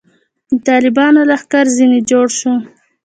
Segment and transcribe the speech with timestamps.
[0.49, 2.53] د طالبانو لښکر ځنې جوړ شو.